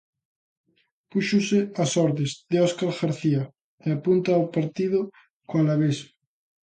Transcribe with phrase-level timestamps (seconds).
[1.11, 3.41] Púxose ás ordes de Óscar García
[3.85, 4.99] e apunta ao partido
[5.47, 5.97] co Alavés.